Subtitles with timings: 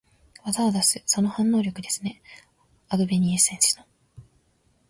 [0.45, 2.23] 技を出す、その反応力ですね、
[2.89, 3.85] アグベニュー選手の。